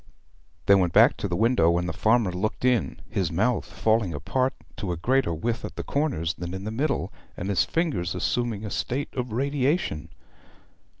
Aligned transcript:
They 0.65 0.73
went 0.73 0.93
back 0.93 1.15
to 1.17 1.27
the 1.27 1.35
window, 1.35 1.77
and 1.77 1.87
the 1.87 1.93
farmer 1.93 2.31
looked 2.31 2.65
in, 2.65 3.01
his 3.07 3.31
mouth 3.31 3.65
falling 3.65 4.15
apart 4.15 4.55
to 4.77 4.91
a 4.91 4.97
greater 4.97 5.31
width 5.31 5.63
at 5.63 5.75
the 5.75 5.83
corners 5.83 6.33
than 6.33 6.55
in 6.55 6.63
the 6.63 6.71
middle, 6.71 7.13
and 7.37 7.49
his 7.49 7.65
fingers 7.65 8.15
assuming 8.15 8.65
a 8.65 8.71
state 8.71 9.09
of 9.13 9.31
radiation. 9.31 10.09